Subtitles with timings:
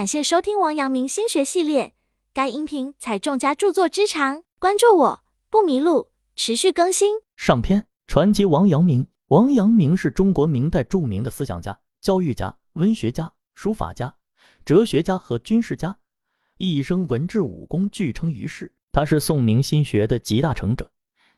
[0.00, 1.92] 感谢收听王阳明心学系列，
[2.32, 7.16] 该音频采众家著作之长，关注我不迷路，持续更新。
[7.36, 9.06] 上篇传奇王阳明。
[9.26, 14.14] 王阳明是中国明代著名的思想家、教育家、文学家、书法家、
[14.64, 15.94] 哲学家和军事家，
[16.56, 18.72] 一生文治武功俱称于世。
[18.92, 20.90] 他是宋明心学的集大成者，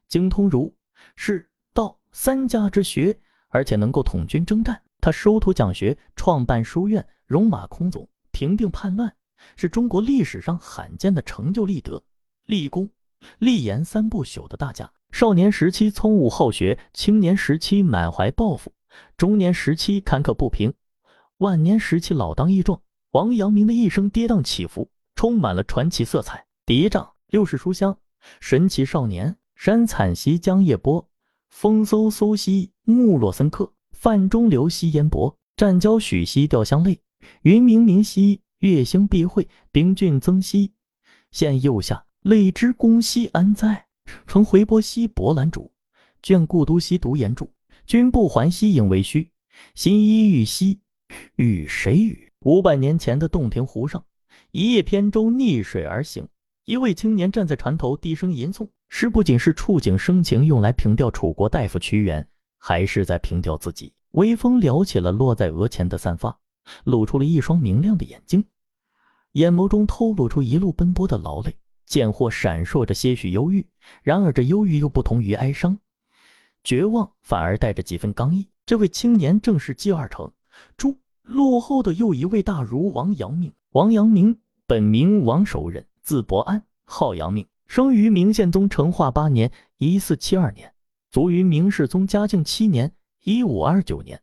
[0.06, 0.72] 精通儒、
[1.16, 3.18] 释、道三家之学，
[3.48, 4.80] 而且能够统军征战。
[5.00, 8.06] 他收徒讲学，创办书院，戎马倥偬，
[8.43, 9.14] 平定叛乱，
[9.54, 12.03] 是中国历史上罕见的成就立德、
[12.46, 12.90] 立功、
[13.39, 14.90] 立言三不朽的大家。
[15.12, 18.72] 少年时期聪悟好学，青年时期满怀抱负，
[19.16, 20.75] 中年时期坎坷不平，
[21.36, 22.82] 晚年时期老当益壮。
[23.13, 26.44] 王阳明的一生跌宕起伏，充满了传奇色彩。
[26.66, 27.96] 第一章：六世书香，
[28.40, 29.36] 神奇少年。
[29.54, 31.08] 山惨兮江夜波，
[31.49, 33.72] 风飕飕兮木落森客。
[33.92, 36.98] 泛中流兮烟波，战交许兮钓香泪。
[37.42, 40.72] 云冥冥兮月星必会，冰峻增兮
[41.30, 42.05] 现右下。
[42.22, 43.86] 泪之公兮安在？
[44.28, 45.72] 乘回波兮博览主，
[46.22, 47.48] 眷故都兮独言著。
[47.84, 49.28] 君不还兮应为虚，
[49.74, 50.78] 心依欲兮
[51.34, 52.30] 与谁语？
[52.44, 54.05] 五百年前的洞庭湖上，
[54.52, 56.28] 一叶扁舟逆水而行，
[56.64, 58.68] 一位青年站在船头低声吟诵。
[58.89, 62.24] 诗不仅是触景生情，用来凭吊楚国大夫屈原，
[62.56, 63.92] 还是在凭吊自己。
[64.12, 66.39] 微风撩起了落在额前的散发，
[66.84, 68.44] 露出了一双明亮的眼睛，
[69.32, 71.56] 眼眸中透露出一路奔波的劳累。
[71.84, 73.66] 见或闪烁着些许忧郁，
[74.02, 75.78] 然而这忧郁又不同于哀伤、
[76.64, 78.48] 绝望，反而带着几分刚毅。
[78.64, 80.33] 这位青年正是继二成
[80.78, 83.52] 朱落后的又一位大儒王阳明。
[83.72, 90.72] 王阳明本名王守仁，字伯安，号阳明，生于明宪宗成化八年（一四七二年），
[91.10, 94.18] 卒于明世宗嘉靖七年（一五二九年），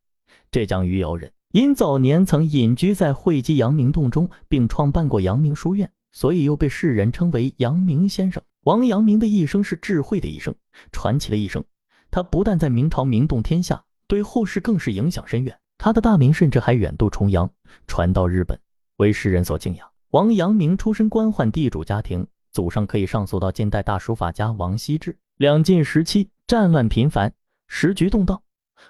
[0.50, 1.32] 浙江余姚人。
[1.52, 5.92] 因早年曾隐居在会稽阳明洞中，并创办过阳明书院。
[6.12, 8.42] 所以又被世人称为阳明先生。
[8.64, 10.54] 王阳明的一生是智慧的一生，
[10.92, 11.64] 传奇的一生。
[12.10, 15.56] 他不但在明朝名动天下，对后世更是影响深远。
[15.78, 17.50] 他的大名甚至还远渡重洋，
[17.86, 18.60] 传到日本，
[18.98, 19.88] 为世人所敬仰。
[20.10, 25.16] 王阳明出身官宦地主家庭，祖上可以上溯到近代大书法家王羲之。
[25.38, 27.32] 两晋时期战乱频繁，
[27.68, 28.42] 时局动荡，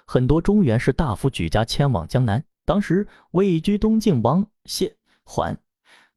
[0.06, 2.42] 很多中原士大夫举家迁往江南。
[2.70, 5.58] 当时位居东晋王谢桓。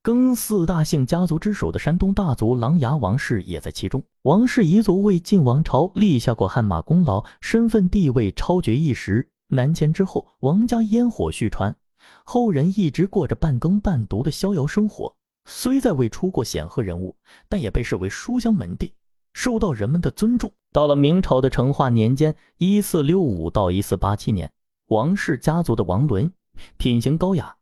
[0.03, 4.03] 庚四大姓家族之首的山东大族琅琊王氏也在其中。
[4.21, 9.27] 王氏一族为晋王朝立下过汗马功劳，身份地位超绝一时。
[9.47, 11.75] 南迁之后，王家烟火续传，
[12.23, 15.15] 后人一直过着半耕半读的逍遥生活。
[15.45, 17.15] 虽在未出过显赫人物，
[17.49, 18.93] 但也被视为书香门第，
[19.33, 20.53] 受到人们的尊重。
[20.71, 24.51] 到了明朝的成化年间（一四六五到一四八七年），
[24.89, 26.31] 王氏家族的王伦
[26.77, 27.55] 品行高雅。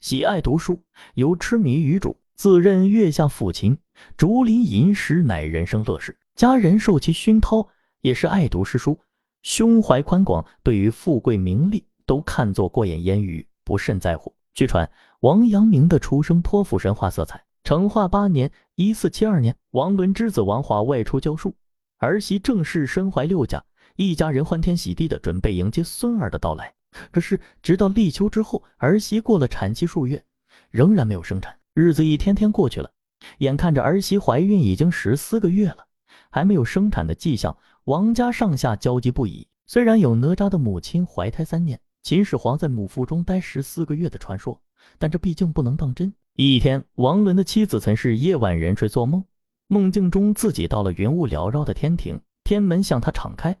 [0.00, 0.82] 喜爱读书，
[1.14, 3.78] 尤痴迷于主，自认月下抚琴，
[4.16, 6.16] 竹林吟诗，乃人生乐事。
[6.34, 7.68] 家人受其熏陶，
[8.00, 8.98] 也是爱读诗书，
[9.42, 14.34] 胸怀宽广，对于富贵名利都看作过眼烟云，不甚在乎。
[14.52, 14.90] 据传，
[15.20, 17.42] 王阳明的出生颇富神话色彩。
[17.62, 21.54] 成化八年（一四七二年），王伦之子王华外出教书，
[21.96, 23.64] 儿媳郑氏身怀六甲，
[23.96, 26.74] 一家人欢天喜地的准备迎接孙儿的到来。
[27.10, 30.24] 可是，直到立秋之后，儿媳过了产期数月，
[30.70, 31.56] 仍然没有生产。
[31.74, 32.90] 日子一天天过去了，
[33.38, 35.86] 眼看着儿媳怀孕已经十四个月了，
[36.30, 39.46] 还没有生产的迹象，王家上下焦急不已。
[39.66, 44.60] 虽然有哪吒的母亲怀胎三年，秦始皇在母腹中待十四个月的传说，
[44.98, 46.12] 但这毕竟不能当真。
[46.36, 49.24] 一天，王伦的妻子曾是夜晚人睡做梦，
[49.68, 53.56] 梦境中自己到了云雾缭绕的天庭，天门向他敞开。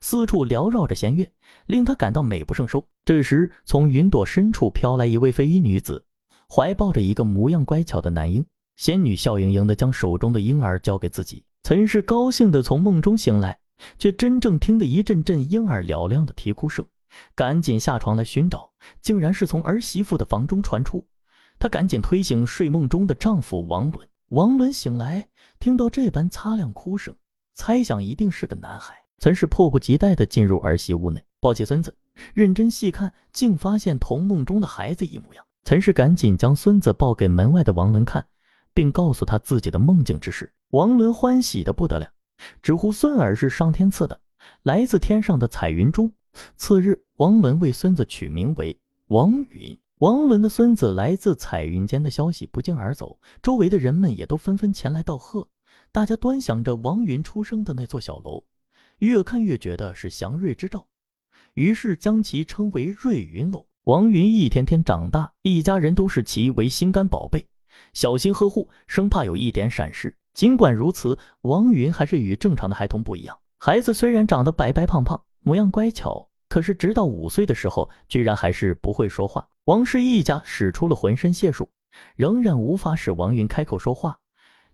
[0.00, 1.28] 四处缭绕着弦乐，
[1.68, 2.84] 令他感到美不胜收。
[3.04, 6.02] 这时，从云朵深处飘来一位飞衣女子，
[6.48, 8.44] 怀抱着一个模样乖巧的男婴。
[8.76, 11.44] 仙女笑盈盈地将手中的婴儿交给自己。
[11.62, 13.58] 曾是高兴地从梦中醒来，
[13.98, 16.84] 却真正听得一阵阵婴儿嘹亮的啼哭声，
[17.34, 18.70] 赶紧下床来寻找，
[19.02, 21.06] 竟然是从儿媳妇的房中传出。
[21.58, 24.08] 她赶紧推醒睡梦中的丈夫王伦。
[24.30, 25.28] 王伦醒来，
[25.58, 27.14] 听到这般擦亮哭声，
[27.54, 28.94] 猜想一定是个男孩。
[29.18, 31.94] 曾是迫不及待地进入儿媳屋内，抱起孙子，
[32.34, 35.44] 认真细看，竟发现同梦中的孩子一模样。
[35.64, 38.26] 陈氏赶紧将孙子抱给门外的王伦看，
[38.74, 40.52] 并告诉他自己的梦境之事。
[40.70, 42.10] 王伦欢喜的不得了，
[42.60, 44.20] 直呼孙儿是上天赐的，
[44.62, 46.10] 来自天上的彩云珠。
[46.56, 49.78] 次日，王伦为孙子取名为王允。
[49.98, 55.48] 王伦的孙子来自彩云间的消息不胫而走，周围的人们也都纷纷前来道贺。
[55.90, 58.44] 大家端详着王允出生的那座小楼。
[58.98, 60.86] 越看越觉得是祥瑞之兆，
[61.58, 63.66] 于是将其称为瑞云楼。
[63.82, 67.44] 王云一天天长大，一家人都视其为心肝宝贝，
[67.92, 70.14] 小心呵护，生怕有一点闪失。
[70.34, 73.36] 尽管如此，王云还是与正常的孩童不一样。
[73.58, 79.48] 孩子虽然长得白白胖胖，模样乖巧，可是直到五岁的时候，居然还是不会说话。
[79.64, 81.68] 王氏一家使出了浑身解数，
[82.14, 84.16] 仍然无法使王云开口说话，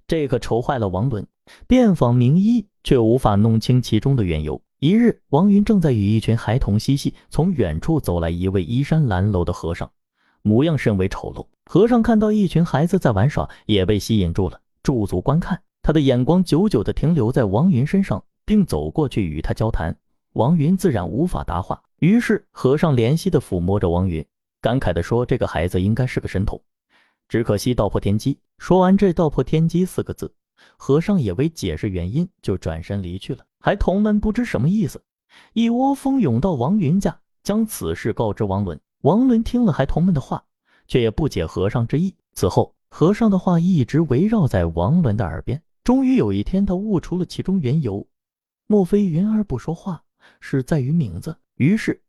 [0.07, 1.27] 这可愁坏了王伦。
[1.67, 4.61] 遍访名医，却无法弄清其中的缘由。
[4.85, 9.91] 一日，王云正在与一群孩童嬉戏，从远处走来一位衣衫褴褛的和尚，
[10.43, 11.47] 模样甚为丑陋。
[11.65, 14.61] 和尚看到一群孩子在玩耍，也被吸引住了。
[14.83, 19.97] 驻足观看，他的眼光久久地停留在王云身上，并走过去与他交谈。
[20.35, 24.23] 王云自然无法答话，于是和尚怜惜地抚摸着王云，
[24.61, 26.61] 感慨地说：“这个孩子应该是个神童，
[27.27, 30.35] 只可惜道破天机。”说完这“道破天机”四个字，
[30.77, 33.47] 和尚也未解释原因，就转身离去了。
[33.65, 35.03] 孩童们不知什么意思，
[35.55, 38.79] 一窝蜂涌到王云家，将此事告知王伦。
[39.01, 40.45] 王伦听了孩童们的话，
[40.87, 42.15] 却也不解和尚之意。
[42.35, 42.75] 此后。
[42.91, 45.63] 和尚的话一直围绕在王伦的耳边。
[45.83, 48.07] 终于有一天，他悟出了其中缘由。
[48.67, 50.03] 莫非云儿不说话
[50.41, 51.35] 是在于名字？
[51.57, 52.03] 于是，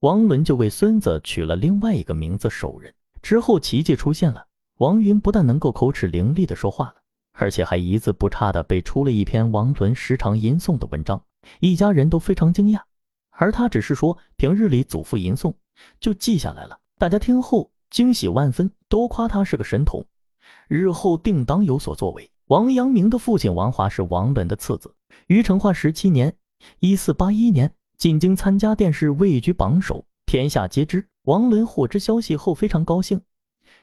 [0.00, 2.92] 王伦就为孙子取了另外一个名字守人。
[3.22, 4.46] 之后，奇迹出现了，
[4.76, 6.96] 王云不但能够口齿伶俐的说话了，
[7.38, 11.22] 而且还一字不差的背出了一篇王伦时常吟诵的文章。
[11.60, 12.80] 一家人都非常惊讶，
[13.30, 15.54] 而他只是说平日里祖父吟诵，
[16.00, 16.78] 就记下来了。
[16.98, 20.04] 大家听后惊喜万分，都夸他是个神童。
[20.66, 22.28] 日后定当有所作为。
[22.46, 24.92] 王阳明的父亲王华是王伦的次子，
[25.28, 26.34] 于成化十七年
[26.80, 31.06] （一四八一年）进京参加殿试，位居榜首，天下皆知。
[31.22, 33.20] 王伦获知消息后非常高兴，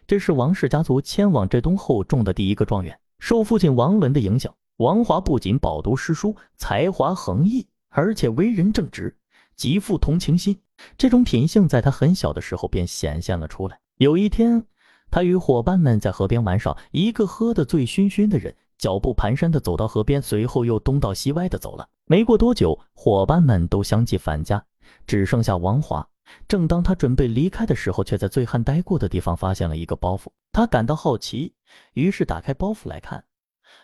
[0.06, 3.00] 这是王氏家族迁往浙东后中的第一个状元。
[3.20, 9.16] 受父亲王伦的影响，王华不仅饱读诗书，才华横溢，而且为人正直，
[9.56, 10.60] 极富同情心。
[10.98, 13.80] 这种品性在他很小的时候便显现了出来。
[13.98, 14.66] 有一天。
[15.12, 21.88] 他与伙伴们在河边玩耍，一个喝得醉醺醺的人脚步蹒跚地走到河边，随后又东倒西歪地走了。
[22.06, 24.62] 没过多久，伙伴们都相继返家，
[25.06, 26.06] 只剩下王华。
[26.48, 30.28] 正当他准备离开的时候，却在醉汉待过的地方发现了一个包袱。
[30.52, 31.54] 他感到好奇，
[31.94, 33.24] 于是打开包袱来看，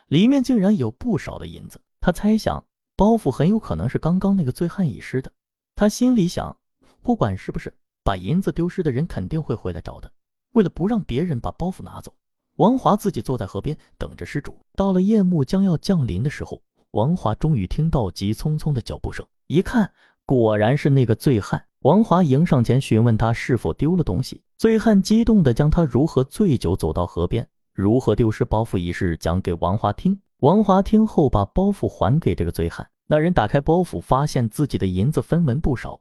[0.08, 1.82] 里面竟然有不少的银子。
[2.00, 2.66] 他猜想，
[2.96, 5.32] 包袱很有可能是刚刚那个醉汉遗失的。
[5.76, 6.56] 他心里想，
[7.02, 7.74] 不管是不是，
[8.04, 10.12] 把银子丢失的人肯定会回来找的。
[10.54, 12.14] 为了不让别人把包袱拿走，
[12.58, 14.58] 王华自己坐在河边等着失主。
[14.76, 16.62] 到了夜幕将要降临的时候，
[16.92, 19.94] 王华终于听到急匆匆的脚步声，一看，
[20.26, 21.64] 果然是那个醉汉。
[21.82, 24.40] 王华迎上前询问他是否丢了东西。
[24.56, 30.20] 醉汉激动地将他如何醉酒走到河边，如何丢失包袱一事讲给王华听。
[30.42, 32.88] 王华听后，把包袱还给这个醉汉。
[33.08, 36.00] 那人打开包袱，发现自己的银子分文不少，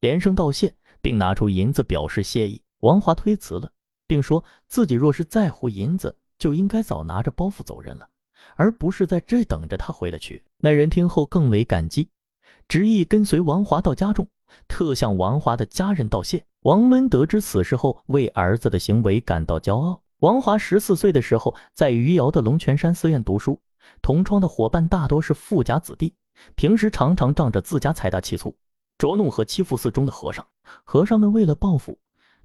[0.00, 2.60] 连声道谢，并拿出银子表示谢意。
[2.80, 3.70] 王华推辞了。
[4.06, 8.06] 并说自己若是在乎银子，就应该早拿着包袱走人了，
[8.56, 10.44] 而不是在这等着他回来去。
[10.58, 12.10] 那人听后更为感激，
[12.68, 14.28] 执意跟随王华到家中，
[14.68, 16.44] 特向王华的家人道谢。
[16.62, 20.00] 王伦得知此事后，为儿子的行为感到骄傲。
[20.20, 23.60] 王华十四岁的时候，在余姚的龙泉山寺院读书，
[24.00, 26.14] 同窗的伙伴大多是富家子弟，
[26.54, 28.54] 平时常常仗着自家财大气粗，
[28.98, 30.46] 捉弄和欺负寺中的和尚。
[30.84, 31.98] 和尚们为了报复，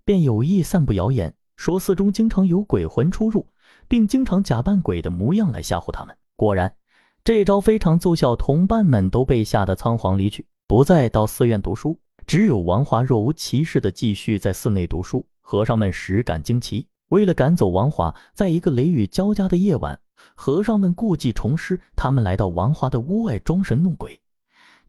[0.03, 1.33] 便有意散布谣言。
[1.55, 3.47] 说寺中经常有鬼魂出入，
[3.87, 6.15] 并经常假扮鬼的模样来吓唬他们。
[6.35, 6.75] 果然，
[7.23, 11.99] 这招非常奏效，同伴们都被吓得仓皇离去，不再到寺院读书。
[12.27, 15.25] 只有王华若无其事地继续在寺内读书。
[15.39, 19.97] 和尚们实感惊奇，为了赶走王华，在一个雷雨交加的夜晚，
[20.35, 24.19] 和尚们故技重施，他们来到王华的屋外装神弄鬼，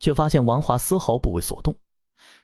[0.01, 1.77] 却发现王华丝毫不为所动，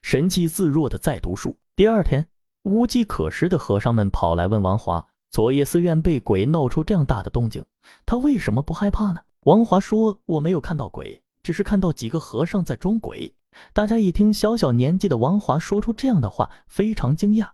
[0.01, 1.57] 神气自若地在读书。
[1.75, 2.27] 第二天。
[2.63, 7.63] 无计可施的和尚们跑来问王华：“昨夜寺院被鬼闹出这样大的动静，
[8.07, 13.31] 他为什么不害怕呢？”王华说：“我没有看到鬼，只是看到几个和尚在装鬼。”
[13.73, 17.49] 大家一听小小年纪的王华说出这样的话，非常惊讶，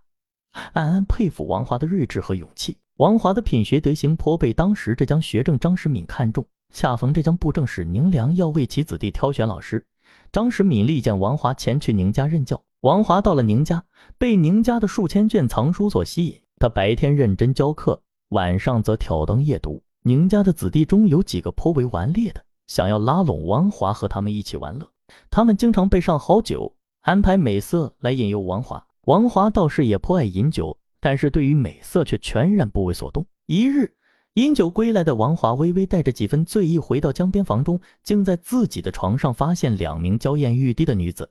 [0.73, 2.77] 暗暗佩服王华的睿智和勇气。
[2.97, 6.45] 王华的品学德行颇被当时浙江学政张时敏看中。
[6.73, 9.85] 恰逢浙江布政使宁良要为其子弟挑选老师，
[10.31, 12.61] 张时敏力荐王华前去宁家任教。
[12.79, 13.83] 王华到了宁家，
[14.17, 16.41] 被宁家的数千卷藏书所吸引。
[16.57, 19.83] 他白天认真教课，晚上则挑灯夜读。
[20.03, 24.87] 宁家的子弟中有几个颇为顽劣的，想要拉拢王华和他们一起玩乐。
[25.29, 28.85] 他们经常备上好酒，安排美色来引诱王华。
[29.05, 33.25] 王华倒是也颇爱饮酒，但是对于美色却全然不为所动。
[33.47, 33.93] 一日，
[34.35, 41.29] 饮酒归来的王华微微带着几分醉意回到江边房中，竟在自己的床上发现两名娇艳欲滴的女子。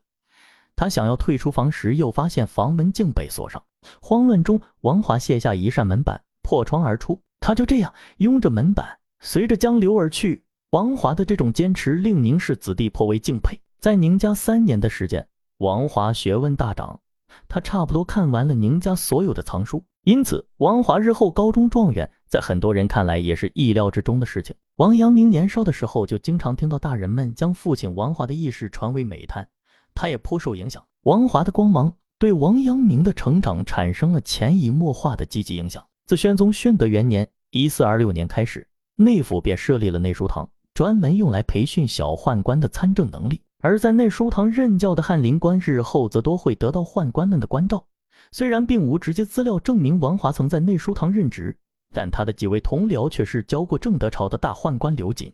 [0.74, 3.62] 他想要退出房时，又发现房门竟被锁上。
[4.00, 7.20] 慌乱中，王华卸下一扇门板，破窗而出。
[7.38, 10.44] 他就这样拥着门板，随着江流而去。
[10.70, 13.58] 王华的这种坚持令宁氏子弟颇为敬佩。
[13.80, 17.00] 在宁家三年的时间，王华学问大涨，
[17.48, 19.82] 他差不多看完了宁家所有的藏书。
[20.04, 24.54] 因此，王华日后高中状元，在很多人看来也是意料之中的事情。
[24.76, 29.48] 王阳明年少的时候，就经常听到大人们将父亲王华的轶事传为美谈，
[29.94, 30.84] 他也颇受影响。
[31.04, 35.82] 王华的光芒对王阳明的成长产生了潜移默化的积极影响。
[36.04, 43.40] 自宣宗宣德元年（一四二六年）开始，内府便设立了内书堂，专门用来培训小宦官的参政能力。
[43.60, 47.84] 而在内书堂任教的翰林官，日后则多会得到宦官们的关照。
[48.32, 51.56] 虽然并无直接资料证明王华曾在内书堂任职，
[51.92, 55.32] 但他的几位同僚却是教过正德朝的大宦官刘瑾，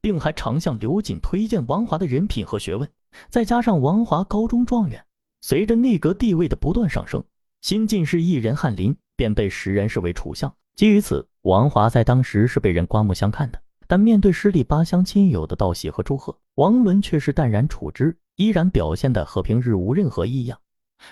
[0.00, 2.88] 并还常向刘瑾推荐王华的人品和学问。
[3.30, 5.02] 再加上王华高中状元，
[5.40, 7.24] 随着内阁地位的不断上升，
[7.62, 10.52] 新进士一人翰林便被时人视为储相。
[10.74, 13.61] 基于此，王华在当时是被人刮目相看的。
[13.92, 20.58] 但面对十里八乡亲友的道喜和祝贺，王伦却是淡然处之，依然表现得和平日无任何异样。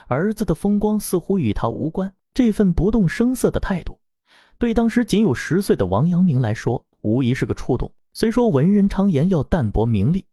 [0.07, 3.99] 儿子的风光似乎与他无关，这份不动声色的态度，
[4.57, 7.93] 对当时仅有十岁的王阳明来说，无疑是个触动。
[8.15, 10.25] 虽说文人常言要淡泊名利，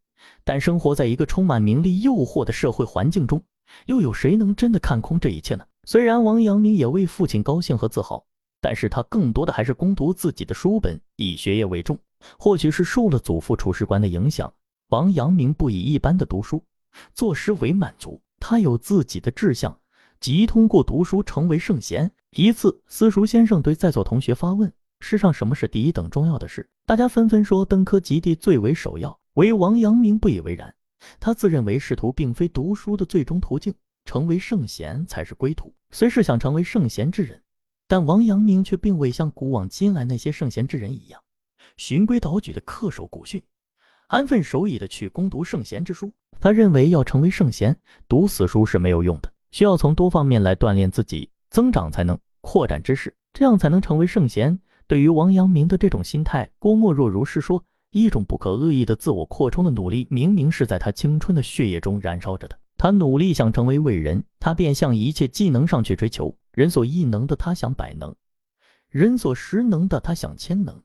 [0.46, 3.44] 但生活在一个充满名利诱惑的社会环境中，
[3.88, 5.66] 又有谁能真的看空这一切呢？
[5.84, 8.26] 虽然王阳明也为父亲高兴和自豪，
[8.62, 11.98] 但是他更多的还是攻读自己的书本，以学业为重。
[12.40, 14.52] 或许是受了祖父处事观的影响，
[14.90, 16.64] 王阳明不以一般的读书、
[17.14, 18.20] 作诗为满足。
[18.40, 19.80] 他有自己的志向，
[20.20, 22.12] 即通过读书成为圣贤。
[22.32, 30.74] 一次，私塾先生对在座同学发问：“世上什么是第一等重要的事？”大家纷纷说：“登科及第最为首要。”唯王阳明不以为然。
[31.20, 33.74] 他自认为仕途并非读书的最终途径，
[34.06, 35.74] 成为圣贤才是归途。
[35.92, 37.42] 虽是想成为圣贤之人，
[37.88, 41.22] 但王阳明却并未像古往今来那些圣贤之人一样，
[41.78, 43.42] 循规蹈矩的恪守古训。
[44.08, 47.78] 安分守己的去攻读圣贤之书，他认为要成为圣贤，
[48.08, 54.60] 读死书是没有用的，需要从多方面来锻炼自己，增长才能扩展知识，这样才能成为圣贤。
[54.86, 62.58] 对于王阳明的这种心态，郭沫若如是说：一种不可恶意的自我扩充的努力，明明是在他青春的血液中燃烧着的。
[62.78, 66.34] 他努力想成为伟人，他便向一切技能上去追求。
[66.58, 68.16] 人所异能的他想百能，
[68.90, 70.82] 人所十能的他想千能，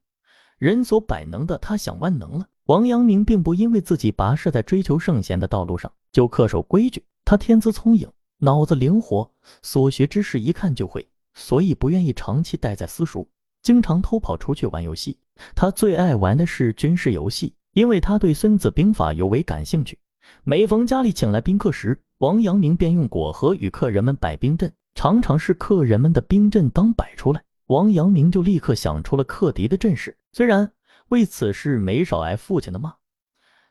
[0.58, 2.46] 人所百能的他想万能了。
[2.64, 9.30] 王阳明并不因为自己跋涉在追求圣贤的道路上就恪守规矩，他天资聪颖，脑子灵活，
[9.62, 13.26] 所学知识一看就会，所以不愿意长期待在私塾，
[13.62, 15.18] 经常偷跑出去玩游戏。
[15.54, 19.98] 他最爱玩的是军事游戏，因为他对《孙子兵法》尤为感兴趣。
[20.44, 30.16] 每逢家里请来宾客时，王阳明便用果核与客人们摆兵阵，常常是客人们的兵阵刚摆出来，王阳明就立刻想出了克敌的阵势。
[30.32, 30.72] 虽然。
[31.08, 32.94] 为此事没少挨父亲的骂，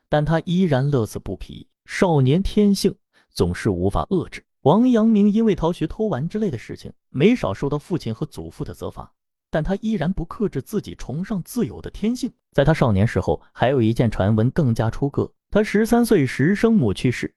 [0.08, 1.66] 但他依然乐此不疲。
[1.86, 2.94] 少年天性
[3.30, 4.44] 总是无法遏制。
[4.60, 9.12] 王阳明因为逃学、偷玩之类的事情，没少受到父亲和祖父的责罚，
[9.50, 12.32] 但他依然不克制自己崇尚自由的天性。
[12.52, 17.34] 在他少年时候，还有一件传闻更加出格：他十三岁时生母去世，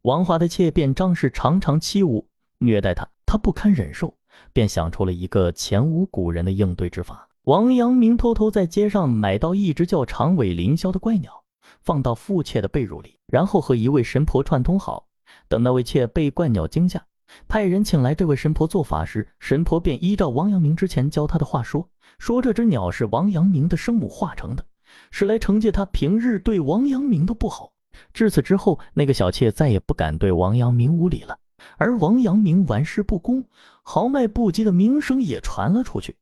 [0.00, 2.24] 王华的妾便张氏常常欺侮
[2.56, 4.14] 虐待他，他不堪忍受，
[4.52, 7.26] 便想出了一个前无古人的应对之法。
[7.44, 11.42] 王阳明偷偷在街上买到一只叫长尾林霄的怪鸟，
[11.80, 15.06] 放到妇妾的被褥里，然后和一位神婆串通好，
[15.48, 17.02] 等那位妾被怪鸟惊吓，
[17.48, 24.62] 派人请来这位神婆做法时，神婆便依照王阳明之前教他的话说，说这只鸟是王阳明的生母化成的，
[25.10, 27.72] 是来惩戒他平日对王阳明的不好。
[28.12, 31.38] 至此之后，那个小妾再也不敢对王阳明无礼了，
[31.78, 33.44] 而王阳明玩世不恭、
[33.82, 36.16] 豪迈不羁的名声也传了出去。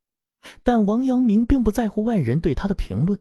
[0.62, 3.19] 但王阳明并不在乎外人对他的评论，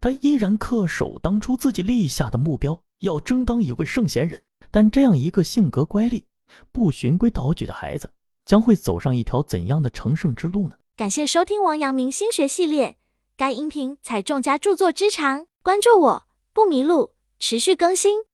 [0.00, 4.40] 他依然恪守当初自己立下的目标，要争当一位圣贤人。
[4.70, 6.22] 但这样一个性格乖戾、
[6.70, 8.08] 不循规蹈矩的孩子，
[8.44, 10.76] 将会走上一条怎样的成圣之路呢？
[10.96, 12.96] 感谢收听王阳明心学系列，
[13.36, 16.22] 该音频采众家著作之长，关注我
[16.52, 17.10] 不迷路，
[17.40, 18.29] 持续更新。